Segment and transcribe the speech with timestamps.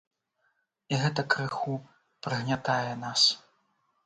[0.93, 1.75] І гэта крыху
[2.27, 3.21] прыгнятае нас.